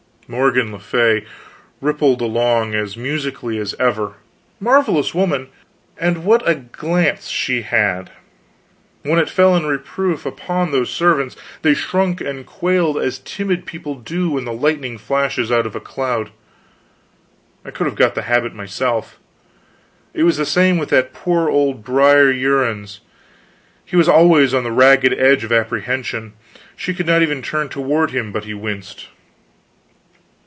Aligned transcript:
Morgan 0.27 0.71
le 0.71 0.79
Fay 0.79 1.25
rippled 1.81 2.21
along 2.21 2.73
as 2.73 2.95
musically 2.95 3.57
as 3.57 3.75
ever. 3.77 4.13
Marvelous 4.61 5.13
woman. 5.13 5.49
And 5.97 6.23
what 6.23 6.41
a 6.47 6.55
glance 6.55 7.27
she 7.27 7.63
had: 7.63 8.11
when 9.03 9.19
it 9.19 9.29
fell 9.29 9.57
in 9.57 9.65
reproof 9.65 10.25
upon 10.25 10.71
those 10.71 10.89
servants, 10.89 11.35
they 11.63 11.73
shrunk 11.73 12.21
and 12.21 12.45
quailed 12.45 12.97
as 12.97 13.19
timid 13.19 13.65
people 13.65 13.95
do 13.95 14.31
when 14.31 14.45
the 14.45 14.53
lightning 14.53 14.97
flashes 14.97 15.51
out 15.51 15.65
of 15.65 15.75
a 15.75 15.81
cloud. 15.81 16.29
I 17.65 17.71
could 17.71 17.85
have 17.87 17.97
got 17.97 18.15
the 18.15 18.21
habit 18.21 18.53
myself. 18.55 19.19
It 20.13 20.23
was 20.23 20.37
the 20.37 20.45
same 20.45 20.77
with 20.77 20.87
that 20.91 21.11
poor 21.11 21.49
old 21.49 21.83
Brer 21.83 22.31
Uriens; 22.31 22.99
he 23.83 23.97
was 23.97 24.07
always 24.07 24.53
on 24.53 24.63
the 24.63 24.71
ragged 24.71 25.11
edge 25.11 25.43
of 25.43 25.51
apprehension; 25.51 26.31
she 26.77 26.93
could 26.93 27.05
not 27.05 27.21
even 27.21 27.41
turn 27.41 27.67
toward 27.67 28.11
him 28.11 28.31
but 28.31 28.45
he 28.45 28.53
winced. 28.53 29.09